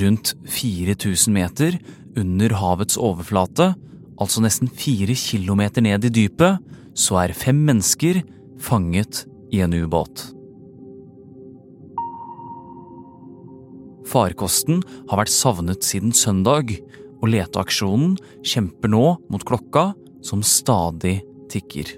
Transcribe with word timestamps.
rundt 0.00 0.34
4000 0.48 1.34
meter 1.34 1.78
under 2.16 2.54
havets 2.56 2.98
overflate, 3.00 3.72
altså 4.20 4.42
nesten 4.44 4.70
fire 4.70 5.14
kilometer 5.18 5.84
ned 5.84 6.06
i 6.08 6.12
dypet, 6.12 6.60
så 6.94 7.22
er 7.24 7.36
fem 7.36 7.58
mennesker 7.66 8.22
fanget 8.62 9.24
i 9.52 9.62
en 9.64 9.74
ubåt. 9.76 10.28
Farkosten 14.12 14.82
har 15.08 15.22
vært 15.22 15.32
savnet 15.32 15.86
siden 15.86 16.12
søndag, 16.12 16.74
og 17.22 17.30
leteaksjonen 17.30 18.16
kjemper 18.44 18.90
nå 18.92 19.04
mot 19.32 19.44
klokka, 19.46 19.92
som 20.22 20.42
stadig 20.46 21.20
tikker. 21.52 21.88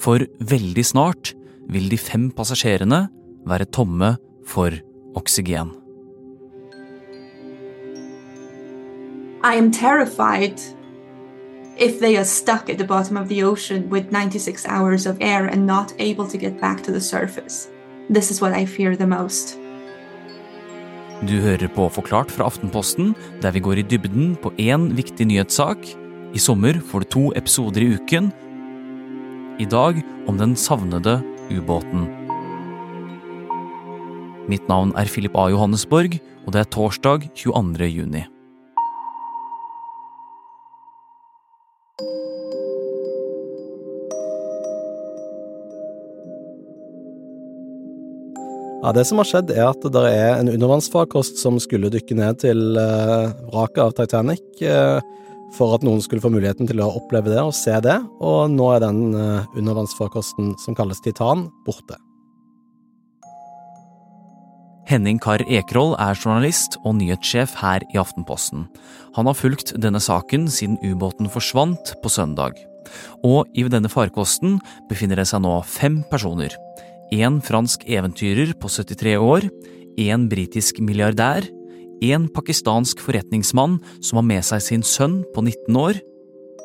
For 0.00 0.24
veldig 0.40 0.84
snart 0.86 1.34
vil 1.70 1.88
de 1.90 2.00
fem 2.00 2.30
passasjerene 2.34 3.04
være 3.48 3.68
tomme 3.74 4.14
for 4.48 4.74
oksygen. 5.18 5.83
I 9.44 9.56
am 9.56 9.70
terrified 9.70 10.58
if 11.76 12.00
they 12.00 12.16
are 12.16 12.24
stuck 12.24 12.70
at 12.70 12.78
the 12.78 12.86
bottom 12.86 13.18
of 13.18 13.28
the 13.28 13.42
ocean 13.44 13.90
with 13.90 14.10
96 14.10 14.66
hours 14.66 15.04
of 15.06 15.18
air 15.20 15.44
and 15.48 15.66
not 15.66 15.92
able 15.98 16.26
to 16.28 16.38
get 16.38 16.58
back 16.60 16.82
to 16.84 16.92
the 16.92 17.00
surface. 17.00 17.68
This 18.08 18.30
is 18.30 18.40
what 18.40 18.54
I 18.54 18.64
fear 18.64 18.96
the 18.96 19.06
most. 19.06 19.58
Du 21.28 21.40
hører 21.40 21.68
på 21.68 21.88
Forklart 21.88 22.30
fra 22.30 22.44
Aftenposten, 22.44 23.14
der 23.42 23.50
vi 23.50 23.60
går 23.60 23.78
i 23.78 23.82
dybden 23.82 24.36
på 24.42 24.50
én 24.58 24.94
viktig 24.96 25.26
nyhetssak. 25.26 25.78
I 26.32 26.38
sommer 26.38 26.80
får 26.80 27.00
du 27.00 27.04
to 27.04 27.32
episoder 27.36 27.82
i 27.82 27.94
uken. 27.94 28.32
I 29.60 29.64
dag 29.64 30.02
om 30.26 30.38
den 30.38 30.56
savnede 30.56 31.20
ubåten. 31.50 32.08
Mitt 34.48 34.68
navn 34.68 34.96
er 34.96 35.04
Philip 35.04 35.36
A. 35.36 35.50
Johannesborg, 35.50 36.20
og 36.46 36.52
det 36.52 36.60
er 36.60 36.64
torsdag 36.64 37.28
22. 37.34 37.84
juni. 37.84 38.24
Ja, 48.84 48.92
Det 48.92 49.06
som 49.08 49.16
har 49.16 49.24
skjedd, 49.24 49.48
er 49.48 49.70
at 49.70 49.80
det 49.80 50.00
er 50.12 50.34
en 50.36 50.50
undervannsfarkost 50.52 51.38
som 51.40 51.56
skulle 51.56 51.88
dykke 51.88 52.18
ned 52.18 52.42
til 52.42 52.76
eh, 52.76 53.30
vraket 53.48 53.80
av 53.80 53.94
Titanic 53.96 54.60
eh, 54.60 54.98
for 55.56 55.72
at 55.72 55.86
noen 55.86 56.02
skulle 56.04 56.20
få 56.20 56.28
muligheten 56.28 56.68
til 56.68 56.82
å 56.84 56.90
oppleve 57.00 57.32
det 57.32 57.40
og 57.40 57.54
se 57.56 57.72
det, 57.80 57.94
og 58.20 58.52
nå 58.52 58.66
er 58.74 58.82
den 58.84 59.16
eh, 59.16 59.46
undervannsfarkosten 59.56 60.52
som 60.60 60.76
kalles 60.76 61.00
Titan, 61.00 61.46
borte. 61.64 61.96
Henning 64.84 65.16
Karr 65.16 65.40
Ekroll 65.48 65.96
er 65.96 66.20
journalist 66.20 66.76
og 66.84 66.98
nyhetssjef 67.00 67.56
her 67.62 67.88
i 67.88 67.96
Aftenposten. 67.96 68.68
Han 69.16 69.32
har 69.32 69.40
fulgt 69.40 69.72
denne 69.80 70.04
saken 70.04 70.44
siden 70.52 70.76
ubåten 70.84 71.32
forsvant 71.32 71.96
på 72.04 72.12
søndag. 72.12 72.60
Og 73.24 73.48
i 73.56 73.64
denne 73.64 73.88
farkosten 73.88 74.58
befinner 74.92 75.16
det 75.16 75.30
seg 75.32 75.40
nå 75.40 75.56
fem 75.64 76.02
personer. 76.12 76.52
En 77.14 77.36
fransk 77.44 77.84
eventyrer 77.86 78.54
på 78.58 78.68
73 78.72 79.12
år, 79.20 79.44
en 80.02 80.24
britisk 80.26 80.80
milliardær, 80.82 81.44
en 82.02 82.26
pakistansk 82.34 82.98
forretningsmann 83.04 83.76
som 84.02 84.18
har 84.18 84.26
med 84.26 84.42
seg 84.46 84.64
sin 84.64 84.82
sønn 84.82 85.20
på 85.34 85.44
19 85.44 85.78
år, 85.78 86.00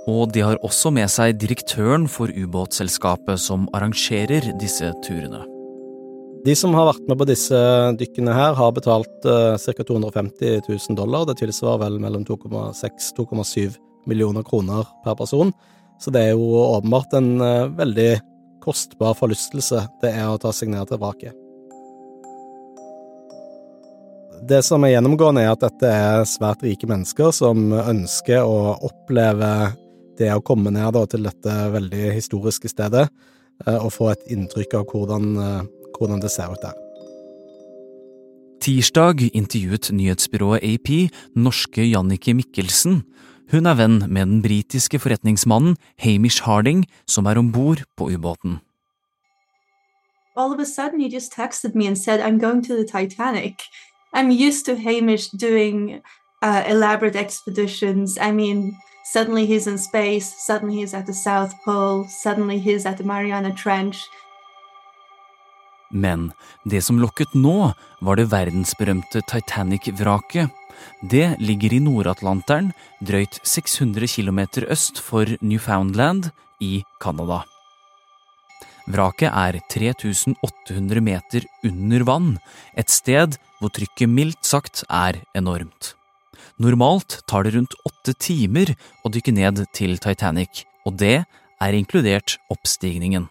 og 0.09 0.31
de 0.33 0.41
har 0.41 0.57
også 0.65 0.89
med 0.95 1.11
seg 1.11 1.37
direktøren 1.37 2.07
for 2.09 2.33
ubåtselskapet 2.33 3.37
som 3.43 3.67
arrangerer 3.77 4.47
disse 4.61 4.89
turene. 5.05 5.43
De 6.47 6.55
som 6.55 6.73
har 6.73 6.87
vært 6.87 7.05
med 7.11 7.19
på 7.19 7.27
disse 7.29 7.59
dykkene 7.99 8.33
her, 8.33 8.55
har 8.57 8.73
betalt 8.73 9.11
ca. 9.21 9.85
250 9.85 10.63
000 10.65 10.97
dollar. 10.97 11.27
Det 11.27 11.35
tilsvarer 11.43 11.83
vel 11.83 11.99
mellom 12.01 12.23
2,6-2,7 12.25 13.75
millioner 14.09 14.47
kroner 14.47 14.87
per 15.03 15.19
person. 15.19 15.51
Så 15.99 16.15
det 16.15 16.29
er 16.29 16.37
jo 16.39 16.47
åpenbart 16.63 17.13
en 17.19 17.33
uh, 17.43 17.67
veldig 17.75 18.13
kostbar 18.63 19.15
forlystelse 19.17 19.85
det 20.03 20.11
er 20.15 20.27
å 20.29 20.39
ta 20.41 20.51
seg 20.55 20.71
ned 20.73 20.89
til 20.89 21.01
vraket. 21.01 21.35
Det 24.49 24.61
som 24.63 24.85
er 24.87 24.93
gjennomgående, 24.93 25.43
er 25.43 25.51
at 25.51 25.65
dette 25.65 25.89
er 25.91 26.23
svært 26.29 26.63
rike 26.63 26.87
mennesker 26.87 27.33
som 27.35 27.73
ønsker 27.75 28.39
å 28.39 28.77
oppleve 28.87 29.73
det 30.19 30.29
å 30.31 30.43
komme 30.43 30.71
ned 30.71 30.95
til 31.11 31.27
dette 31.27 31.57
veldig 31.73 32.13
historiske 32.15 32.71
stedet, 32.71 33.09
uh, 33.67 33.79
og 33.81 33.91
få 33.95 34.13
et 34.13 34.31
inntrykk 34.31 34.79
av 34.79 34.87
hvordan 34.93 35.67
hvordan 35.99 36.21
det 36.23 36.31
ser 36.31 36.51
ut 36.51 36.63
der. 36.63 36.77
Tirsdag 38.59 39.23
intervjuet 39.33 39.91
nyhetsbyrået 39.95 40.63
AP 40.63 40.89
norske 41.35 41.83
Jannicke 41.85 42.33
Mikkelsen. 42.35 43.03
Hun 43.51 43.65
er 43.65 43.73
venn 43.79 44.03
med 44.07 44.27
den 44.27 44.41
britiske 44.45 44.99
forretningsmannen 45.01 45.77
Hamish 45.97 46.43
Harding, 46.45 46.85
som 47.07 47.25
er 47.25 47.37
om 47.37 47.51
bord 47.51 47.81
på 47.97 48.11
ubåten. 48.13 48.59
All 50.35 50.53
of 50.53 50.59
a 50.59 50.65
sudden, 50.65 50.99
he 50.99 51.09
just 51.09 51.33
texted 51.33 51.75
me 51.75 51.87
and 51.87 51.97
said, 51.97 52.19
I'm 52.19 52.39
going 52.39 52.61
to 52.61 52.75
the 52.75 52.85
Titanic. 52.85 53.63
I'm 54.13 54.31
used 54.31 54.65
to 54.65 54.75
Hamish 54.75 55.29
doing 55.29 56.01
uh, 56.41 56.63
elaborate 56.67 57.15
expeditions. 57.15 58.17
I 58.17 58.31
mean, 58.31 58.77
suddenly 59.03 59.45
he's 59.45 59.67
in 59.67 59.77
space, 59.77 60.33
suddenly 60.47 60.77
he's 60.77 60.93
at 60.93 61.07
the 61.07 61.13
South 61.13 61.53
Pole, 61.65 62.07
suddenly 62.07 62.59
he's 62.59 62.85
at 62.85 62.97
the 62.97 63.03
Mariana 63.03 63.51
Trench. 63.55 63.97
Men 65.91 66.31
det 66.63 66.81
som 66.81 66.99
lokket 66.99 67.33
nå, 67.33 67.73
var 68.01 68.15
det 68.15 68.29
verdensberømte 68.31 69.21
Titanic-vraket. 69.27 70.58
Det 71.01 71.37
ligger 71.39 71.73
i 71.75 71.81
Nord-Atlanteren, 71.83 72.71
drøyt 73.01 73.39
600 73.43 74.07
km 74.07 74.39
øst 74.67 74.99
for 75.03 75.25
Newfoundland 75.41 76.31
i 76.61 76.83
Canada. 77.01 77.43
Vraket 78.89 79.29
er 79.29 79.59
3800 79.69 81.01
meter 81.05 81.45
under 81.63 82.03
vann, 82.07 82.37
et 82.75 82.89
sted 82.89 83.37
hvor 83.59 83.69
trykket 83.75 84.09
mildt 84.09 84.45
sagt 84.47 84.83
er 84.89 85.21
enormt. 85.37 85.93
Normalt 86.59 87.21
tar 87.29 87.45
det 87.45 87.53
rundt 87.55 87.75
åtte 87.87 88.15
timer 88.19 88.73
å 89.05 89.11
dykke 89.13 89.31
ned 89.35 89.61
til 89.77 89.99
Titanic, 90.01 90.65
og 90.87 90.97
det 90.99 91.21
er 91.61 91.77
inkludert 91.77 92.39
oppstigningen. 92.51 93.29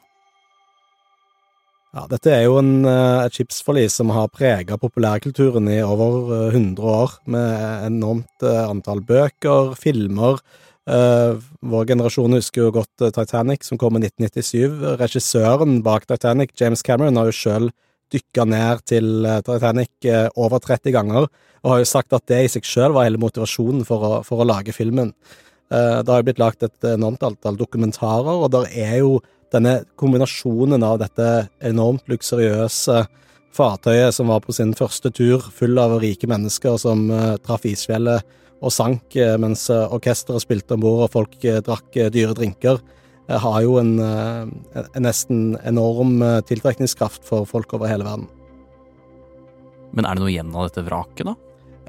Ja, 1.99 2.05
dette 2.07 2.31
er 2.31 2.45
jo 2.45 2.61
en, 2.61 2.85
eh, 2.87 3.25
et 3.27 3.35
skipsforlis 3.35 3.97
som 3.99 4.13
har 4.15 4.29
prega 4.31 4.77
populærkulturen 4.79 5.67
i 5.67 5.81
over 5.83 6.53
100 6.53 6.79
eh, 6.79 6.91
år, 6.95 7.15
med 7.27 7.87
enormt 7.89 8.45
eh, 8.47 8.69
antall 8.69 9.01
bøker, 9.03 9.75
filmer. 9.75 10.39
Vår 10.89 11.85
generasjon 11.91 12.33
husker 12.33 12.63
jo 12.63 12.71
godt 12.73 13.03
Titanic, 13.13 13.67
som 13.67 13.77
kom 13.77 13.99
i 13.99 14.01
1997. 14.07 14.95
Regissøren 14.97 15.83
bak 15.85 16.07
Titanic, 16.09 16.55
James 16.57 16.81
Cameron, 16.87 17.19
har 17.19 17.29
jo 17.29 17.35
sjøl 17.37 17.69
dykka 18.15 18.47
ned 18.49 18.81
til 18.89 19.27
Titanic 19.45 20.09
over 20.39 20.63
30 20.65 20.95
ganger, 20.95 21.27
og 21.61 21.73
har 21.75 21.83
jo 21.83 21.91
sagt 21.91 22.17
at 22.17 22.25
det 22.31 22.41
i 22.47 22.49
seg 22.55 22.65
sjøl 22.65 22.95
var 22.97 23.05
hele 23.05 23.21
motivasjonen 23.21 23.85
for 23.85 24.07
å, 24.07 24.13
for 24.25 24.41
å 24.41 24.49
lage 24.49 24.73
filmen. 24.73 25.13
Det 25.69 26.09
har 26.09 26.23
jo 26.23 26.29
blitt 26.31 26.41
lagt 26.41 26.65
et 26.65 26.89
enormt 26.95 27.27
antall 27.27 27.61
dokumentarer, 27.61 28.47
og 28.47 28.49
der 28.55 28.71
er 28.73 29.03
jo 29.03 29.19
denne 29.55 29.83
kombinasjonen 29.99 30.85
av 30.85 30.99
dette 31.03 31.29
enormt 31.65 32.09
luksuriøse 32.11 33.05
fartøyet 33.57 34.15
som 34.15 34.31
var 34.31 34.43
på 34.45 34.55
sin 34.55 34.75
første 34.77 35.11
tur, 35.15 35.43
full 35.55 35.79
av 35.81 35.97
rike 36.03 36.29
mennesker 36.31 36.79
som 36.81 37.09
uh, 37.11 37.37
traff 37.43 37.67
isfjellet 37.69 38.37
og 38.59 38.75
sank 38.75 39.17
uh, 39.19 39.37
mens 39.41 39.67
uh, 39.73 39.87
orkesteret 39.95 40.45
spilte 40.45 40.77
om 40.77 40.85
bord 40.85 41.07
og 41.07 41.13
folk 41.15 41.39
drakk 41.43 42.01
dyre 42.15 42.37
drinker, 42.39 42.81
har 43.29 43.59
jo 43.61 43.75
en, 43.77 43.99
en, 44.01 45.03
nesten 45.05 45.59
enorm 45.69 46.23
tiltrekningskraft 46.49 47.27
for 47.29 47.45
folk 47.45 47.75
over 47.77 47.91
hele 47.91 48.07
verden. 48.07 48.25
Men 49.93 50.09
er 50.09 50.17
det 50.17 50.23
noe 50.23 50.33
igjen 50.33 50.55
av 50.55 50.71
dette 50.71 50.87
vraket, 50.87 51.29
da? 51.29 51.35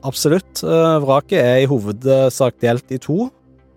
Absolutt. 0.03 0.59
vraket 1.05 1.39
er 1.39 1.61
i 1.61 1.69
hovedsak 1.71 2.59
delt 2.59 2.91
i 2.91 2.99
to. 2.99 3.29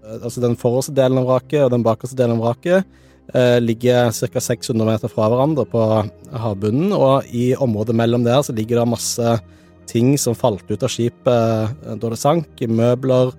altså 0.02 0.42
den 0.42 0.58
forreste 0.58 0.96
delen 0.98 1.22
av 1.22 1.28
vraket 1.30 1.62
og 1.62 1.70
den 1.70 1.86
bakerste 1.86 2.18
delen 2.18 2.40
av 2.40 2.48
vraket 2.48 2.82
Eh, 2.82 3.11
ligger 3.62 4.10
ca. 4.12 4.40
600 4.40 4.84
meter 4.84 5.08
fra 5.08 5.28
hverandre 5.30 5.62
på 5.70 5.82
havbunnen, 6.36 6.90
og 6.92 7.28
i 7.32 7.52
området 7.54 7.94
mellom 7.96 8.26
der 8.26 8.42
så 8.44 8.52
ligger 8.52 8.80
det 8.80 8.90
masse 8.90 9.36
ting 9.92 10.14
som 10.18 10.36
falt 10.38 10.68
ut 10.70 10.82
av 10.82 10.92
skipet 10.92 11.28
eh, 11.32 11.96
da 11.98 12.12
det 12.12 12.20
sank. 12.20 12.62
Møbler, 12.68 13.32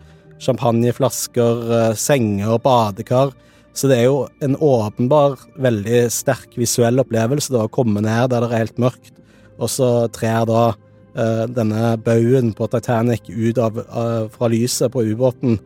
champagneflasker, 0.43 1.63
eh, 1.77 1.97
senger, 1.99 2.57
badekar. 2.63 3.33
Så 3.73 3.89
det 3.89 3.99
er 4.01 4.07
jo 4.09 4.23
en 4.45 4.57
åpenbar, 4.61 5.39
veldig 5.57 6.05
sterk 6.13 6.57
visuell 6.59 7.01
opplevelse 7.01 7.53
da, 7.53 7.65
å 7.65 7.73
komme 7.73 8.03
ned 8.05 8.29
der 8.29 8.45
det 8.45 8.51
er 8.51 8.61
helt 8.61 8.81
mørkt, 8.81 9.15
og 9.57 9.71
så 9.71 9.91
trer 10.13 10.49
da 10.49 10.63
denne 11.13 11.91
baugen 12.01 12.55
på 12.57 12.65
Titanic 12.73 13.27
ut 13.29 13.59
av, 13.61 13.75
fra 14.33 14.47
lyset 14.49 14.89
på 14.93 15.03
ubåten. 15.05 15.59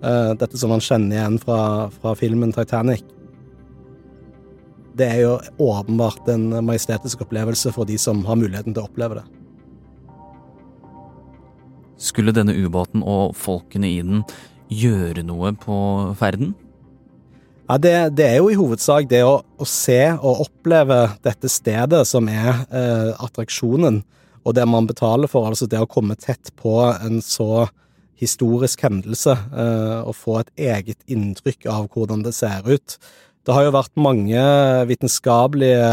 Dette 0.00 0.56
som 0.56 0.72
man 0.72 0.80
kjenner 0.80 1.18
igjen 1.18 1.36
fra, 1.42 1.58
fra 1.92 2.14
filmen 2.16 2.54
Titanic 2.56 3.04
det 4.98 5.08
er 5.10 5.22
jo 5.24 5.32
åpenbart 5.58 6.28
en 6.30 6.50
majestetisk 6.66 7.24
opplevelse 7.26 7.72
for 7.74 7.88
de 7.88 7.98
som 7.98 8.22
har 8.28 8.38
muligheten 8.38 8.74
til 8.74 8.84
å 8.84 8.88
oppleve 8.88 9.20
det. 9.20 9.24
Skulle 12.00 12.34
denne 12.34 12.54
ubåten 12.54 13.02
og 13.02 13.34
folkene 13.38 13.88
i 13.90 14.02
den 14.02 14.22
gjøre 14.72 15.24
noe 15.26 15.54
på 15.58 15.76
ferden? 16.18 16.54
Ja, 17.64 17.78
det, 17.80 17.92
det, 18.18 18.26
er 18.28 18.42
jo 18.42 18.50
i 18.52 18.58
hovedsak 18.58 19.06
det 19.08 19.22
å, 19.24 19.38
å, 19.40 19.66
se 19.68 20.02
og 20.18 20.42
oppleve 20.44 20.98
dette 21.24 21.48
stedet 21.48 22.02
som 22.04 22.28
er 22.28 22.50
eh, 22.68 23.14
attraksjonen, 23.24 24.02
og 24.44 24.56
det 24.58 24.66
man 24.68 24.84
betaler 24.84 25.30
for, 25.32 25.48
altså 25.48 25.68
det 25.70 25.80
å 25.80 25.88
komme 25.88 26.16
tett 26.20 26.52
på 26.60 26.76
en 26.92 27.22
så 27.24 27.64
historisk 28.20 28.84
hendelse, 28.84 29.32
eh, 29.32 30.00
og 30.04 30.12
få 30.18 30.42
et 30.42 30.52
eget 30.68 31.00
inntrykk 31.08 31.64
av 31.72 31.88
hvordan 31.94 32.26
det 32.26 32.34
ser 32.36 32.68
ut. 32.68 32.98
Det 33.44 33.52
har 33.52 33.66
jo 33.66 33.74
vært 33.74 33.92
mange 34.00 34.42
vitenskapelige 34.88 35.88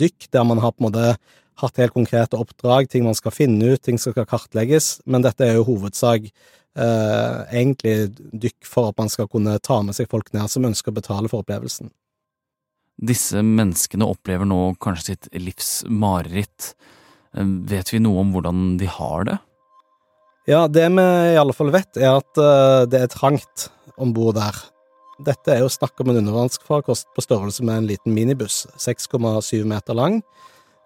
dykk 0.00 0.30
der 0.34 0.46
man 0.46 0.58
har 0.62 0.74
på 0.74 0.82
en 0.82 0.88
måte 0.88 1.12
hatt 1.58 1.78
helt 1.78 1.94
konkrete 1.94 2.38
oppdrag, 2.38 2.88
ting 2.90 3.06
man 3.06 3.16
skal 3.18 3.34
finne 3.34 3.74
ut, 3.74 3.82
ting 3.82 3.98
som 3.98 4.14
skal 4.14 4.26
kartlegges, 4.30 4.98
men 5.06 5.22
dette 5.22 5.46
er 5.46 5.58
jo 5.58 5.66
hovedsak 5.66 6.28
eh, 6.28 7.38
egentlig 7.50 8.10
dykk 8.30 8.66
for 8.66 8.90
at 8.90 8.98
man 8.98 9.10
skal 9.10 9.30
kunne 9.30 9.56
ta 9.62 9.80
med 9.82 9.96
seg 9.96 10.10
folk 10.10 10.30
ned 10.34 10.50
som 10.50 10.66
ønsker 10.68 10.94
å 10.94 10.98
betale 10.98 11.30
for 11.30 11.42
opplevelsen. 11.42 11.90
Disse 12.98 13.42
menneskene 13.46 14.06
opplever 14.06 14.46
nå 14.48 14.72
kanskje 14.82 15.12
sitt 15.12 15.28
livs 15.38 15.72
mareritt. 15.86 16.72
Eh, 17.34 17.46
vet 17.70 17.94
vi 17.94 18.02
noe 18.02 18.24
om 18.24 18.34
hvordan 18.34 18.72
de 18.80 18.90
har 18.90 19.30
det? 19.30 19.38
Ja, 20.48 20.64
det 20.66 20.86
vi 20.94 21.04
i 21.04 21.38
alle 21.38 21.52
fall 21.52 21.70
vet, 21.74 21.98
er 22.00 22.22
at 22.22 22.38
uh, 22.40 22.86
det 22.88 23.02
er 23.04 23.10
trangt 23.12 23.66
om 24.00 24.14
bord 24.16 24.38
der. 24.38 24.56
Dette 25.18 25.50
er 25.50 25.64
jo 25.64 25.70
snakk 25.72 25.98
om 25.98 26.12
en 26.12 26.20
undervannsfarkost 26.20 27.08
på 27.14 27.24
størrelse 27.24 27.64
med 27.66 27.80
en 27.80 27.88
liten 27.88 28.14
minibuss, 28.14 28.66
6,7 28.78 29.64
meter 29.66 29.96
lang. 29.98 30.20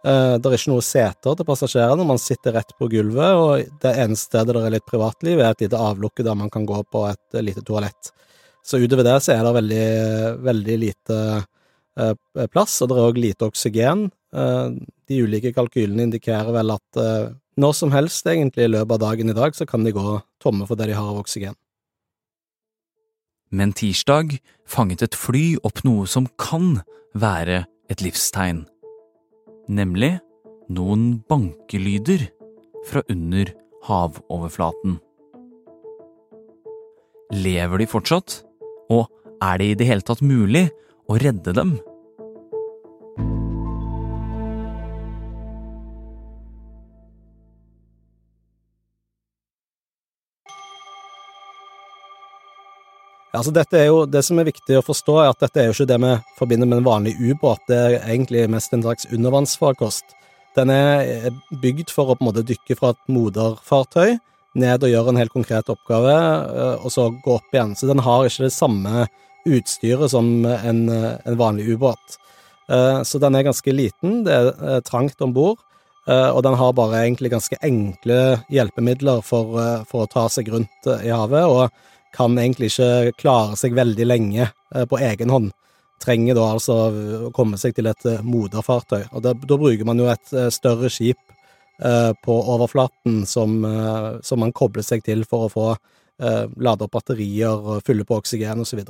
Uh, 0.02 0.34
det 0.40 0.49
er 0.49 0.56
ikke 0.56 0.73
noe 0.73 0.82
seter 0.82 1.37
til 1.38 1.46
passasjerene, 1.46 2.06
man 2.08 2.19
sitter 2.19 2.56
rett 2.56 2.73
på 2.79 2.88
gulvet, 2.90 3.37
og 3.38 3.82
det 3.84 3.93
eneste 4.02 4.32
stedet 4.32 4.56
der 4.56 4.64
er 4.67 4.75
litt 4.75 4.88
privatliv, 4.88 5.38
er 5.38 5.52
et 5.52 5.62
lite 5.62 5.79
avlukke 5.79 6.25
der 6.26 6.38
man 6.38 6.50
kan 6.50 6.67
gå 6.67 6.81
på 6.90 7.05
et 7.11 7.37
uh, 7.37 7.43
lite 7.44 7.62
toalett. 7.67 8.11
Så 8.67 8.81
utover 8.82 9.06
det 9.06 9.19
så 9.23 9.37
er 9.37 9.44
det 9.44 9.55
veldig, 9.58 9.87
veldig 10.49 10.81
lite 10.81 11.20
uh, 11.38 12.14
plass, 12.50 12.81
og 12.82 12.90
det 12.90 12.99
er 12.99 13.06
òg 13.11 13.20
lite 13.20 13.52
oksygen. 13.52 14.11
de 14.32 15.17
ulike 15.20 15.52
kalkylene 15.52 16.06
indikerer 16.08 16.55
vel 16.55 16.73
at 16.73 17.00
når 17.61 17.73
som 17.76 17.90
helst, 17.93 18.26
egentlig, 18.26 18.64
i 18.64 18.73
løpet 18.73 18.94
av 18.96 19.02
dagen 19.02 19.28
i 19.28 19.37
dag, 19.37 19.52
så 19.55 19.67
kan 19.69 19.85
de 19.85 19.93
gå 19.93 20.20
tomme 20.40 20.67
for 20.67 20.78
det 20.78 20.88
de 20.88 20.96
har 20.96 21.11
av 21.11 21.19
oksygen. 21.20 21.55
Men 23.52 23.75
tirsdag 23.76 24.38
fanget 24.64 25.04
et 25.04 25.16
fly 25.19 25.58
opp 25.62 25.84
noe 25.84 26.08
som 26.08 26.26
kan 26.40 26.78
være 27.12 27.64
et 27.93 28.00
livstegn 28.00 28.64
nemlig 29.70 30.16
noen 30.72 31.20
bankelyder 31.28 32.26
fra 32.88 33.02
under 33.12 33.52
havoverflaten. 33.87 34.99
Lever 37.32 37.81
de 37.81 37.88
fortsatt, 37.88 38.43
og 38.93 39.08
er 39.43 39.58
det 39.58 39.69
i 39.70 39.78
det 39.81 39.88
hele 39.88 40.06
tatt 40.06 40.22
mulig 40.25 40.69
å 41.08 41.19
redde 41.20 41.54
dem? 41.56 41.76
Altså 53.32 53.52
dette 53.55 53.79
er 53.81 53.87
jo, 53.88 54.05
Det 54.05 54.20
som 54.25 54.38
er 54.38 54.50
viktig 54.50 54.76
å 54.76 54.84
forstå, 54.84 55.14
er 55.23 55.31
at 55.32 55.40
dette 55.40 55.61
er 55.61 55.70
jo 55.70 55.76
ikke 55.76 55.88
det 55.88 56.00
vi 56.02 56.17
forbinder 56.38 56.69
med 56.69 56.82
en 56.82 56.88
vanlig 56.88 57.14
ubåt. 57.17 57.64
Det 57.69 57.79
er 57.79 57.94
egentlig 58.02 58.44
mest 58.52 58.75
en 58.76 58.84
slags 58.84 59.08
undervannsfarkost. 59.08 60.05
Den 60.56 60.69
er 60.70 61.32
bygd 61.62 61.88
for 61.90 62.12
å 62.12 62.17
på 62.17 62.20
en 62.20 62.29
måte 62.29 62.44
dykke 62.44 62.76
fra 62.76 62.93
et 62.93 63.00
moderfartøy 63.08 64.19
ned 64.61 64.84
og 64.84 64.93
gjøre 64.93 65.12
en 65.14 65.20
helt 65.20 65.32
konkret 65.32 65.70
oppgave, 65.73 66.12
eh, 66.12 66.84
og 66.84 66.93
så 66.93 67.08
gå 67.25 67.38
opp 67.38 67.55
igjen. 67.55 67.73
Så 67.79 67.88
den 67.88 68.02
har 68.05 68.26
ikke 68.26 68.44
det 68.44 68.52
samme 68.52 69.06
utstyret 69.49 70.12
som 70.12 70.44
en, 70.44 70.82
en 70.93 71.38
vanlig 71.40 71.73
ubåt. 71.73 72.19
Eh, 72.69 73.00
så 73.08 73.20
den 73.23 73.38
er 73.38 73.46
ganske 73.49 73.73
liten, 73.73 74.23
det 74.26 74.37
er 74.37 74.85
trangt 74.85 75.25
om 75.25 75.32
bord, 75.32 75.62
eh, 76.05 76.28
og 76.28 76.43
den 76.44 76.58
har 76.61 76.76
bare 76.76 77.00
egentlig 77.06 77.32
ganske 77.32 77.56
enkle 77.64 78.20
hjelpemidler 78.52 79.25
for, 79.25 79.56
for 79.88 80.05
å 80.05 80.12
ta 80.12 80.28
seg 80.28 80.52
rundt 80.52 80.93
i 81.00 81.08
havet. 81.08 81.49
og 81.49 81.70
kan 82.12 82.37
egentlig 82.38 82.70
ikke 82.73 83.17
klare 83.20 83.56
seg 83.59 83.76
veldig 83.76 84.06
lenge 84.06 84.47
eh, 84.47 84.87
på 84.88 85.00
egen 85.00 85.32
hånd. 85.32 85.50
Trenger 86.03 86.37
da 86.37 86.49
altså 86.55 86.76
å 87.29 87.31
komme 87.35 87.59
seg 87.61 87.76
til 87.76 87.88
et 87.91 88.09
eh, 88.11 88.25
moderfartøy. 88.26 89.06
Og 89.12 89.25
da, 89.25 89.35
da 89.35 89.59
bruker 89.59 89.88
man 89.88 90.03
jo 90.03 90.11
et 90.12 90.35
eh, 90.37 90.50
større 90.55 90.93
skip 90.93 91.20
på 92.23 92.35
overflaten 92.53 93.25
som, 93.26 93.55
som, 94.23 94.38
man 94.38 94.53
kobler 94.55 94.85
seg 94.87 95.00
til 95.03 95.25
for 95.26 95.47
å 95.47 95.50
få 95.50 95.64
eh, 95.73 96.44
lade 96.62 96.85
opp 96.87 96.93
batterier 96.94 97.56
og 97.56 97.81
fylle 97.82 98.05
på 98.06 98.20
oksygen 98.20 98.61
osv. 98.62 98.85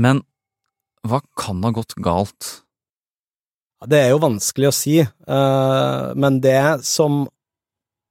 Men 0.00 0.22
hva 1.04 1.20
kan 1.36 1.60
ha 1.66 1.74
gått 1.76 1.92
galt? 2.00 2.48
Det 3.90 4.00
er 4.00 4.14
jo 4.14 4.22
vanskelig 4.22 4.70
å 4.70 4.76
si, 4.78 4.96
men 5.26 6.40
det 6.40 6.86
som 6.88 7.26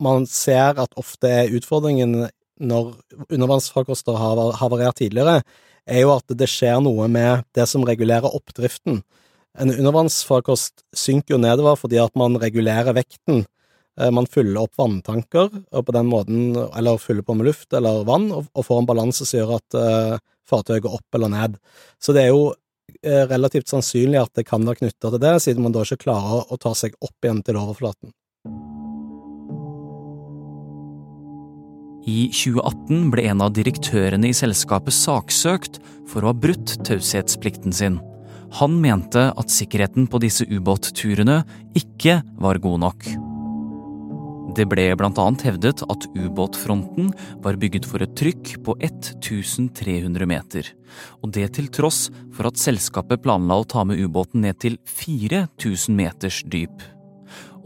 man 0.04 0.28
ser 0.30 0.78
at 0.78 0.94
ofte 1.00 1.32
er 1.40 1.56
utfordringen 1.56 2.28
når 2.60 2.94
undervannsfarkoster 3.30 4.18
har 4.20 4.42
havarert 4.60 5.00
tidligere, 5.00 5.42
er 5.90 6.04
jo 6.04 6.14
at 6.14 6.38
det 6.38 6.50
skjer 6.52 6.82
noe 6.84 7.08
med 7.12 7.46
det 7.58 7.66
som 7.70 7.86
regulerer 7.88 8.30
oppdriften. 8.30 9.02
En 9.60 9.72
undervannsfarkost 9.74 10.84
synker 10.96 11.36
jo 11.36 11.42
nedover 11.42 11.80
fordi 11.80 12.00
at 12.02 12.14
man 12.20 12.38
regulerer 12.40 12.94
vekten. 12.96 13.46
Eh, 14.00 14.12
man 14.16 14.30
fyller 14.30 14.62
opp 14.64 14.78
vanntanker, 14.80 15.50
og 15.50 15.86
på 15.88 15.96
den 15.96 16.10
måten, 16.12 16.54
eller 16.56 17.02
fyller 17.02 17.26
på 17.26 17.36
med 17.36 17.50
luft 17.50 17.74
eller 17.76 18.06
vann, 18.08 18.30
og 18.32 18.66
får 18.66 18.84
en 18.84 18.90
balanse 18.90 19.26
som 19.26 19.42
gjør 19.42 19.56
at 19.58 19.80
uh, 19.80 20.20
fartøyet 20.50 20.86
går 20.86 21.00
opp 21.00 21.18
eller 21.18 21.34
ned. 21.34 21.58
Så 22.00 22.16
det 22.16 22.28
er 22.28 22.32
jo 22.32 22.52
uh, 22.54 23.26
relativt 23.32 23.72
sannsynlig 23.72 24.22
at 24.22 24.34
det 24.38 24.48
kan 24.48 24.64
være 24.68 24.84
knytta 24.84 25.12
til 25.12 25.24
det, 25.26 25.36
siden 25.44 25.66
man 25.66 25.76
da 25.76 25.84
ikke 25.84 26.06
klarer 26.06 26.48
å 26.48 26.62
ta 26.62 26.76
seg 26.78 26.96
opp 27.02 27.26
igjen 27.26 27.44
til 27.44 27.60
overflaten. 27.60 28.14
I 32.07 32.30
2018 32.31 33.10
ble 33.12 33.25
en 33.28 33.42
av 33.44 33.51
direktørene 33.56 34.30
i 34.30 34.36
selskapet 34.36 34.96
saksøkt 34.96 35.80
for 36.10 36.24
å 36.24 36.31
ha 36.31 36.38
brutt 36.38 36.78
taushetsplikten 36.88 37.75
sin. 37.75 38.00
Han 38.60 38.80
mente 38.81 39.30
at 39.30 39.54
sikkerheten 39.54 40.07
på 40.10 40.22
disse 40.24 40.48
ubåtturene 40.50 41.42
ikke 41.78 42.22
var 42.42 42.62
god 42.63 42.85
nok. 42.85 43.09
Det 44.57 44.66
ble 44.66 44.88
annet 44.97 45.44
hevdet 45.45 45.83
at 45.85 46.07
ubåtfronten 46.18 47.12
var 47.44 47.59
bygget 47.62 47.85
for 47.85 48.02
et 48.02 48.16
trykk 48.18 48.56
på 48.66 48.74
1300 48.81 50.26
meter, 50.26 50.71
og 51.21 51.35
det 51.35 51.52
til 51.54 51.69
tross 51.69 52.07
for 52.33 52.50
at 52.50 52.57
selskapet 52.57 53.21
planla 53.21 53.62
å 53.62 53.68
ta 53.69 53.85
med 53.85 54.02
ubåten 54.02 54.42
ned 54.42 54.57
til 54.59 54.80
4000 54.90 55.95
meters 55.95 56.42
dyp 56.50 56.81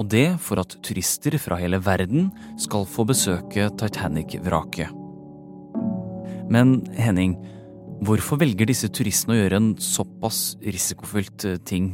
og 0.03 0.11
det 0.11 0.27
for 0.43 0.59
at 0.59 0.75
turister 0.83 1.37
fra 1.39 1.57
hele 1.61 1.79
verden 1.83 2.29
skal 2.59 2.85
få 2.89 3.05
besøke 3.07 3.69
Titanic-vraket. 3.79 4.91
Men 6.51 6.81
Henning, 6.99 7.37
hvorfor 8.03 8.41
velger 8.41 8.67
disse 8.67 8.89
turistene 8.91 9.37
å 9.37 9.39
gjøre 9.39 9.61
en 9.61 9.69
såpass 9.79 10.57
risikofylt 10.63 11.47
eh, 11.47 11.61
ting? 11.63 11.93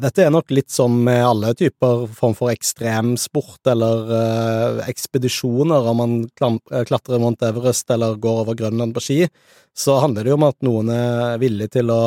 Dette 0.00 0.22
er 0.22 0.30
nok 0.32 0.52
litt 0.54 0.70
som 0.70 0.92
med 1.04 1.18
alle 1.26 1.50
typer 1.58 2.04
form 2.14 2.36
for 2.38 2.52
ekstremsport 2.52 3.72
eller 3.72 4.12
uh, 4.12 4.84
ekspedisjoner. 4.88 5.88
Om 5.90 5.98
man 5.98 6.14
eh, 6.22 6.84
klatrer 6.88 7.20
Mount 7.20 7.42
Everest 7.44 7.90
eller 7.90 8.20
går 8.20 8.44
over 8.44 8.56
Grønland 8.56 8.94
på 8.96 9.02
ski, 9.02 9.18
så 9.76 9.98
handler 10.04 10.24
det 10.24 10.32
jo 10.32 10.38
om 10.38 10.46
at 10.46 10.60
noen 10.64 10.92
er 10.94 11.42
villig 11.42 11.72
til 11.74 11.90
å 11.92 12.02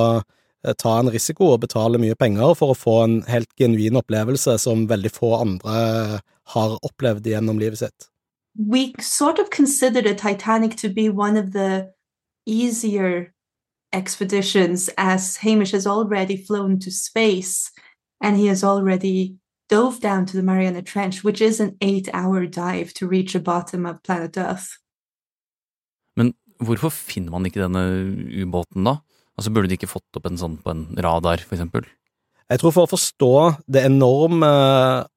ta 0.79 0.99
en 0.99 1.11
risiko 1.11 1.51
og 1.53 1.63
betale 1.65 1.99
mye 1.99 2.15
penger 2.15 2.55
for 2.55 2.71
å 2.71 2.77
få 2.77 2.95
en 3.03 3.19
helt 3.27 3.49
genuin 3.59 3.99
opplevelse 3.99 4.55
som 4.61 4.87
veldig 4.87 5.11
få 5.11 5.33
andre 5.41 6.21
har 6.55 6.77
opplevd 6.81 7.27
gjennom 7.27 7.59
livet 7.59 7.83
sitt. 7.83 8.09
We 8.55 8.93
sort 8.99 9.39
of 9.39 9.49
considered 9.49 10.05
the 10.05 10.13
Titanic 10.13 10.75
to 10.77 10.89
be 10.89 11.09
one 11.09 11.37
of 11.37 11.53
the 11.53 11.91
easier 12.45 13.33
expeditions 13.91 14.89
as 14.97 15.37
Hamish 15.37 15.71
has 15.71 15.87
already 15.87 16.37
flown 16.37 16.79
to 16.79 16.91
space 16.91 17.71
and 18.21 18.37
he 18.37 18.47
has 18.47 18.63
already 18.63 19.37
dove 19.69 19.99
down 19.99 20.25
to 20.25 20.37
the 20.37 20.43
Mariana 20.43 20.81
Trench, 20.81 21.23
which 21.23 21.41
is 21.41 21.59
an 21.59 21.77
eight 21.81 22.09
hour 22.13 22.45
dive 22.45 22.93
to 22.93 23.07
reach 23.07 23.33
the 23.33 23.39
bottom 23.39 23.85
of 23.85 24.03
planet 24.03 24.37
Earth. 24.37 24.77
Men 26.15 26.33
hvorfor 26.61 26.89
finner 26.89 27.31
man 27.31 27.45
ikke 27.45 27.63
denne 27.63 27.83
ubåten, 28.43 28.85
da? 28.85 28.97
Altså 29.37 29.53
Burde 29.53 29.71
de 29.71 29.77
ikke 29.79 29.91
fått 29.91 30.19
opp 30.19 30.29
en 30.29 30.39
sånn 30.39 30.59
på 30.61 30.73
en 30.73 30.85
radar, 31.01 31.41
for 31.43 31.57
eksempel? 31.57 31.87
Jeg 32.51 32.59
tror 32.61 32.73
for 32.75 32.85
å 32.85 32.91
forstå 32.91 33.33
det 33.71 33.85
enorme 33.87 34.49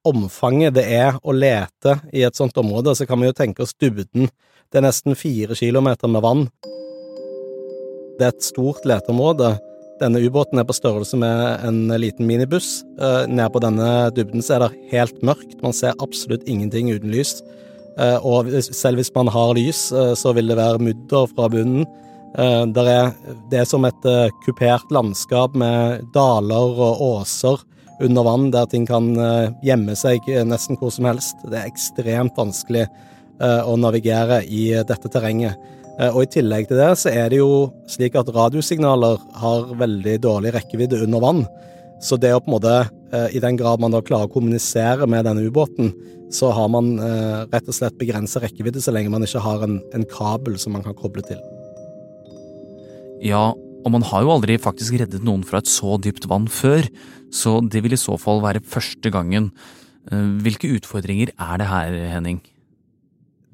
omfanget 0.07 0.77
det 0.79 0.87
er 0.97 1.19
å 1.21 1.35
lete 1.35 1.99
i 2.15 2.23
et 2.25 2.39
sånt 2.39 2.57
område, 2.57 2.95
så 2.97 3.05
kan 3.09 3.21
vi 3.21 3.29
jo 3.29 3.37
tenke 3.37 3.65
oss 3.67 3.75
dybden. 3.77 4.31
Det 4.71 4.81
er 4.81 4.87
nesten 4.87 5.19
fire 5.19 5.59
kilometer 5.59 6.09
med 6.09 6.25
vann. 6.25 6.47
Det 8.17 8.25
er 8.25 8.33
et 8.33 8.47
stort 8.47 8.87
leteområde, 8.89 9.57
Denne 9.97 10.21
ubåten 10.21 10.61
er 10.61 10.67
på 10.69 10.77
størrelse 10.77 11.17
med 11.17 11.63
en 11.65 11.89
liten 11.97 12.27
minibuss. 12.29 12.83
Uh, 13.01 13.25
nede 13.31 13.49
på 13.53 13.63
denne 13.65 14.11
dybden 14.13 14.45
så 14.45 14.57
er 14.57 14.65
det 14.67 14.91
helt 14.91 15.23
mørkt, 15.25 15.57
man 15.65 15.73
ser 15.77 15.97
absolutt 16.05 16.45
ingenting 16.45 16.91
uten 16.93 17.15
lys. 17.15 17.39
Uh, 17.97 18.21
og 18.21 18.51
selv 18.61 19.01
hvis 19.01 19.13
man 19.15 19.31
har 19.33 19.55
lys, 19.57 19.87
så 20.21 20.35
vil 20.37 20.53
det 20.53 20.59
være 20.59 20.83
mudder 20.85 21.31
fra 21.33 21.49
bunnen. 21.53 21.87
Er, 22.37 23.15
det 23.49 23.59
er 23.63 23.65
som 23.65 23.87
et 23.89 24.09
kupert 24.45 24.91
landskap 24.93 25.55
med 25.57 26.03
daler 26.13 26.81
og 26.85 27.01
åser 27.01 27.63
under 28.05 28.27
vann, 28.27 28.51
der 28.53 28.67
ting 28.69 28.85
kan 28.85 29.15
gjemme 29.65 29.95
seg 29.97 30.27
nesten 30.45 30.77
hvor 30.77 30.93
som 30.93 31.09
helst. 31.09 31.41
Det 31.49 31.57
er 31.57 31.71
ekstremt 31.71 32.37
vanskelig 32.37 32.85
å 33.41 33.79
navigere 33.81 34.43
i 34.45 34.69
dette 34.85 35.09
terrenget. 35.13 35.57
Eh, 35.97 36.13
og 36.13 36.27
I 36.27 36.33
tillegg 36.37 36.69
til 36.69 36.81
det 36.81 36.91
så 37.01 37.13
er 37.13 37.31
det 37.33 37.41
jo 37.41 37.71
slik 37.91 38.19
at 38.21 38.33
radiosignaler 38.35 39.21
har 39.41 39.73
veldig 39.81 40.19
dårlig 40.25 40.53
rekkevidde 40.57 41.01
under 41.07 41.25
vann. 41.25 41.43
Så 42.05 42.19
det 42.21 42.35
å 42.37 42.43
på 42.43 42.51
en 42.51 42.57
måte, 42.59 42.77
eh, 43.13 43.37
i 43.37 43.41
den 43.41 43.57
grad 43.57 43.81
man 43.81 43.95
da 43.95 44.03
klarer 44.05 44.29
å 44.29 44.33
kommunisere 44.33 45.09
med 45.09 45.25
denne 45.25 45.47
ubåten, 45.49 45.95
så 46.31 46.53
har 46.53 46.69
man 46.69 46.99
eh, 46.99 47.47
rett 47.49 47.69
og 47.69 47.75
slett 47.75 47.97
begrenset 47.99 48.43
rekkevidde 48.43 48.83
så 48.83 48.93
lenge 48.93 49.11
man 49.11 49.25
ikke 49.25 49.41
har 49.41 49.63
en, 49.65 49.81
en 49.95 50.05
kabel 50.11 50.59
som 50.59 50.77
man 50.77 50.85
kan 50.85 50.97
koble 50.99 51.25
til. 51.25 51.41
Ja, 53.25 53.51
og 53.57 53.95
man 53.95 54.05
har 54.09 54.25
jo 54.25 54.35
aldri 54.35 54.59
faktisk 54.61 54.99
reddet 55.01 55.25
noen 55.25 55.45
fra 55.47 55.63
et 55.63 55.71
så 55.71 55.97
dypt 56.03 56.27
vann 56.31 56.51
før, 56.51 56.89
så 57.33 57.61
det 57.63 57.85
vil 57.85 57.95
i 57.97 58.01
så 58.01 58.19
fall 58.21 58.43
være 58.45 58.65
første 58.67 59.13
gangen. 59.15 59.53
Hvilke 60.07 60.69
utfordringer 60.77 61.33
er 61.35 61.59
det 61.59 61.67
her, 61.71 61.97
Henning? 62.13 62.41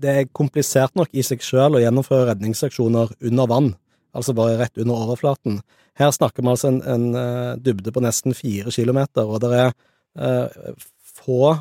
det 0.03 0.13
er 0.13 0.33
komplisert 0.35 0.97
nok 0.99 1.13
i 1.15 1.25
seg 1.27 1.43
selv 1.45 1.79
å 1.79 1.83
gjennomføre 1.83 2.33
redningsaksjoner 2.33 3.15
under 3.29 3.51
vann, 3.51 3.71
altså 4.17 4.35
bare 4.37 4.59
rett 4.61 4.81
under 4.83 5.05
overflaten. 5.07 5.61
Her 5.99 6.13
snakker 6.15 6.45
vi 6.45 6.53
altså 6.53 6.73
en, 6.73 6.81
en 6.89 7.07
uh, 7.17 7.53
dybde 7.61 7.93
på 7.95 8.03
nesten 8.05 8.37
fire 8.37 8.73
kilometer, 8.75 9.29
og 9.29 9.43
det 9.45 9.53
er 9.53 9.71
eh, 10.17 10.75
få 11.23 11.55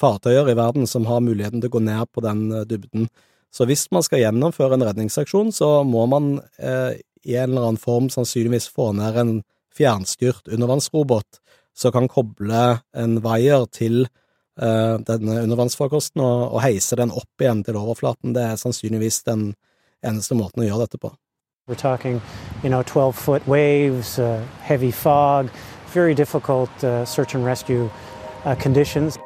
fartøyer 0.00 0.50
i 0.52 0.56
verden 0.56 0.86
som 0.88 1.08
har 1.08 1.24
muligheten 1.24 1.62
til 1.62 1.72
å 1.72 1.76
gå 1.78 1.82
ned 1.88 2.12
på 2.12 2.24
den 2.24 2.46
uh, 2.52 2.64
dybden. 2.68 3.08
Så 3.50 3.66
hvis 3.66 3.88
man 3.90 4.04
skal 4.06 4.22
gjennomføre 4.22 4.76
en 4.76 4.86
redningsaksjon, 4.86 5.50
så 5.50 5.80
må 5.82 6.04
man 6.06 6.36
i 7.24 7.36
en 7.36 7.50
eller 7.50 7.68
annen 7.68 7.80
form 7.80 8.08
sannsynligvis 8.10 8.68
få 8.72 8.92
ned 8.96 9.16
en 9.20 9.32
fjernstyrt 9.76 10.48
undervannsrobot 10.48 11.40
som 11.76 11.92
kan 11.92 12.08
koble 12.08 12.80
en 12.96 13.18
vaier 13.24 13.64
til 13.72 14.02
uh, 14.60 14.96
denne 15.06 15.40
undervannsfarkosten 15.44 16.22
og, 16.24 16.54
og 16.54 16.62
heise 16.64 16.98
den 16.98 17.12
opp 17.14 17.42
igjen 17.42 17.64
til 17.64 17.78
overflaten. 17.80 18.34
Det 18.36 18.44
er 18.44 18.60
sannsynligvis 18.60 19.22
den 19.28 19.52
eneste 20.04 20.36
måten 20.36 20.64
å 20.64 20.68
gjøre 20.68 20.86
dette 20.88 21.00
på. 21.00 21.12
We're 21.68 21.76
talking, 21.76 22.20
you 22.64 22.68
know, 22.68 22.82
12 22.82 23.14
foot 23.14 23.46
waves, 23.46 24.18
uh, 24.18 24.42
heavy 24.60 24.90
fog, 24.90 25.50
very 25.94 26.14
difficult 26.14 26.72
uh, 26.82 27.04
search 27.04 27.34
and 27.34 27.44
rescue 27.44 27.88
uh, 28.44 28.54
conditions. 28.56 29.18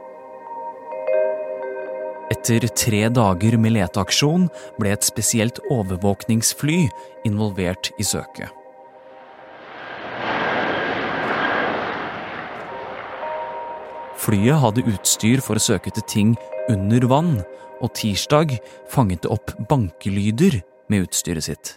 Etter 2.45 2.69
tre 2.77 2.99
dager 3.09 3.55
med 3.57 3.73
leteaksjon 3.73 4.51
ble 4.77 4.91
et 4.93 5.07
spesielt 5.07 5.57
overvåkningsfly 5.73 6.83
involvert 7.25 7.89
i 7.97 8.05
søket. 8.05 8.51
Flyet 14.21 14.61
hadde 14.61 14.85
utstyr 14.93 15.41
for 15.41 15.57
å 15.57 15.65
søke 15.71 15.89
etter 15.89 16.05
ting 16.05 16.37
under 16.69 17.09
vann, 17.09 17.33
og 17.81 17.95
tirsdag 17.97 18.59
fanget 18.93 19.25
det 19.25 19.33
opp 19.33 19.57
bankelyder 19.73 20.61
med 20.93 21.09
utstyret 21.09 21.49
sitt. 21.49 21.75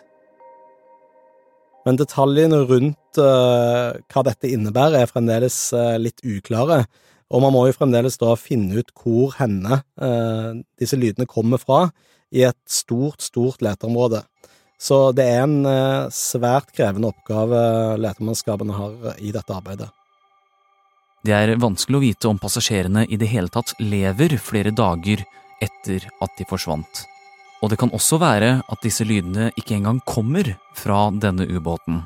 Men 1.87 1.95
detaljene 1.95 2.65
rundt 2.67 3.23
uh, 3.23 3.95
hva 4.11 4.27
dette 4.27 4.51
innebærer, 4.51 5.05
er 5.05 5.15
fremdeles 5.15 5.69
uh, 5.71 5.95
litt 5.95 6.19
uklare. 6.27 6.83
Og 7.27 7.43
man 7.43 7.53
må 7.55 7.65
jo 7.67 7.75
fremdeles 7.75 8.19
da 8.21 8.35
finne 8.39 8.79
ut 8.79 8.93
hvor 8.95 9.35
henne 9.39 9.81
eh, 9.99 10.63
disse 10.79 10.99
lydene 10.99 11.27
kommer 11.29 11.61
fra, 11.61 11.87
i 12.31 12.43
et 12.43 12.59
stort, 12.67 13.21
stort 13.23 13.61
leteområde. 13.63 14.21
Så 14.79 15.13
det 15.15 15.23
er 15.31 15.45
en 15.45 15.61
svært 16.13 16.73
krevende 16.75 17.07
oppgave 17.09 17.59
letemannskapene 18.03 18.75
har 18.75 19.15
i 19.23 19.31
dette 19.33 19.55
arbeidet. 19.55 19.87
Det 21.27 21.33
er 21.33 21.55
vanskelig 21.59 21.97
å 21.97 22.03
vite 22.03 22.29
om 22.29 22.37
passasjerene 22.39 23.05
i 23.07 23.17
det 23.19 23.27
hele 23.31 23.51
tatt 23.51 23.73
lever 23.79 24.37
flere 24.39 24.71
dager 24.75 25.23
etter 25.63 26.05
at 26.23 26.35
de 26.37 26.45
forsvant. 26.47 27.05
Og 27.63 27.71
det 27.71 27.79
kan 27.81 27.91
også 27.95 28.19
være 28.21 28.51
at 28.61 28.83
disse 28.85 29.05
lydene 29.07 29.49
ikke 29.57 29.79
engang 29.79 29.99
kommer 30.05 30.53
fra 30.77 31.07
denne 31.11 31.47
ubåten. 31.49 32.03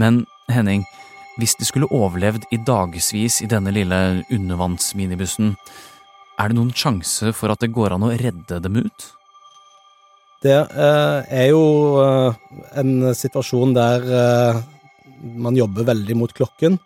Men 0.00 0.24
Henning, 0.50 0.82
hvis 1.38 1.56
de 1.58 1.66
skulle 1.66 1.90
overlevd 1.90 2.46
i 2.54 2.60
dagevis 2.62 3.40
i 3.42 3.50
denne 3.50 3.72
lille 3.74 3.98
undervannsminibussen, 4.32 5.54
er 6.38 6.50
det 6.50 6.58
noen 6.58 6.72
sjanse 6.74 7.32
for 7.34 7.52
at 7.52 7.62
det 7.62 7.74
går 7.74 7.94
an 7.94 8.06
å 8.06 8.14
redde 8.18 8.60
dem 8.62 8.78
ut? 8.82 9.06
Det 10.44 10.54
eh, 10.54 11.18
er 11.32 11.46
jo 11.48 11.62
eh, 12.02 12.36
en 12.80 13.14
situasjon 13.16 13.72
der 13.76 14.04
eh, 14.18 14.58
man 15.40 15.56
jobber 15.56 15.88
veldig 15.88 16.18
mot 16.20 16.34
klokken. 16.34 16.78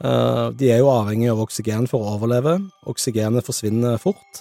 De 0.00 0.68
er 0.72 0.78
jo 0.80 0.88
avhengig 0.88 1.26
av 1.28 1.42
oksygen 1.42 1.84
for 1.88 2.00
å 2.00 2.14
overleve. 2.14 2.54
Oksygenet 2.88 3.44
forsvinner 3.44 3.98
fort. 4.00 4.38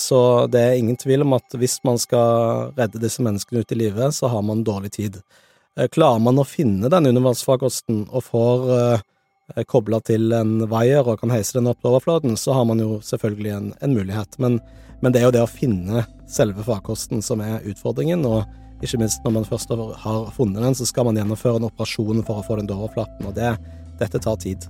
Så 0.00 0.20
det 0.48 0.62
er 0.62 0.78
ingen 0.80 0.96
tvil 0.96 1.26
om 1.26 1.34
at 1.36 1.56
hvis 1.60 1.74
man 1.84 2.00
skal 2.00 2.70
redde 2.72 3.02
disse 3.02 3.20
menneskene 3.24 3.60
ut 3.60 3.74
i 3.76 3.78
live, 3.82 4.08
så 4.16 4.30
har 4.32 4.40
man 4.48 4.64
dårlig 4.64 4.94
tid. 4.96 5.18
Eh, 5.76 5.88
klarer 5.92 6.22
man 6.24 6.40
å 6.40 6.46
finne 6.48 6.90
den 6.92 7.10
undervannsfarkosten 7.12 8.06
og 8.08 8.24
får 8.24 8.66
kobla 9.70 10.00
til 10.02 10.32
en 10.34 10.64
vaier 10.66 11.06
og 11.06 11.20
kan 11.20 11.30
heise 11.30 11.54
den 11.54 11.68
opp 11.70 11.78
til 11.78 11.92
overflaten, 11.92 12.32
så 12.34 12.56
har 12.56 12.64
man 12.66 12.80
jo 12.82 12.96
selvfølgelig 13.04 13.52
en, 13.54 13.68
en 13.78 13.94
mulighet. 13.94 14.34
Men, 14.42 14.56
men, 14.98 15.14
det 15.14 15.20
er 15.20 15.28
jo 15.28 15.34
det 15.36 15.44
å 15.44 15.50
finne 15.50 16.02
selve 16.26 16.64
farkosten 16.66 17.22
som 17.22 17.44
er 17.44 17.62
utfordringen. 17.62 18.26
og 18.26 18.42
ikke 18.82 18.98
minst 19.00 19.22
når 19.24 19.36
man 19.38 19.46
først 19.46 19.70
har 20.02 20.26
funnet 20.36 20.66
den, 20.66 20.74
så 20.74 20.88
skal 20.88 21.06
man 21.06 21.16
gjennomføre 21.20 21.60
en 21.60 21.68
operasjon 21.70 22.24
for 22.26 22.40
å 22.40 22.46
få 22.48 22.58
den 22.58 22.66
til 22.66 22.80
overflaten. 22.80 23.28
og 23.28 23.38
det 23.38 23.54
dette 23.98 24.20
tar 24.20 24.36
tid. 24.36 24.66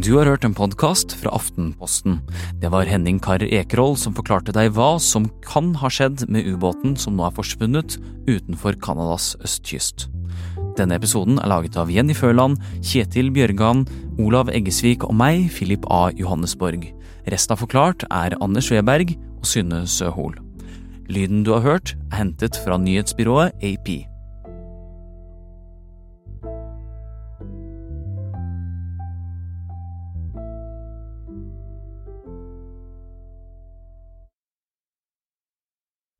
Du 0.00 0.14
har 0.16 0.24
hørt 0.24 0.46
en 0.46 0.54
podkast 0.56 1.12
fra 1.20 1.32
Aftenposten. 1.36 2.20
Det 2.62 2.70
var 2.72 2.88
Henning 2.88 3.18
Karr 3.20 3.42
Ekerhol 3.44 3.98
som 4.00 4.14
forklarte 4.16 4.54
deg 4.56 4.70
hva 4.72 4.94
som 5.02 5.26
kan 5.44 5.74
ha 5.76 5.90
skjedd 5.92 6.22
med 6.32 6.46
ubåten 6.48 6.94
som 6.96 7.18
nå 7.18 7.26
er 7.26 7.34
forsvunnet 7.36 7.98
utenfor 8.24 8.78
Canadas 8.80 9.34
østkyst. 9.44 10.06
Denne 10.78 10.96
episoden 10.96 11.36
er 11.42 11.50
laget 11.52 11.76
av 11.76 11.92
Jenny 11.92 12.16
Føland, 12.16 12.62
Kjetil 12.80 13.28
Bjørgan, 13.34 13.82
Olav 14.22 14.48
Eggesvik 14.54 15.04
og 15.04 15.18
meg, 15.20 15.50
Philip 15.52 15.84
A. 15.92 16.06
Johannesborg. 16.16 16.86
Resten 17.28 17.58
av 17.58 17.60
Forklart 17.60 18.06
er 18.08 18.38
Anders 18.40 18.70
Weberg 18.72 19.12
og 19.36 19.50
Synne 19.52 19.82
Søhol. 19.84 20.38
Lyden 21.12 21.44
du 21.44 21.52
har 21.58 21.66
hørt, 21.66 21.92
er 22.08 22.22
hentet 22.22 22.56
fra 22.64 22.80
nyhetsbyrået 22.80 23.52
AP. 23.60 23.98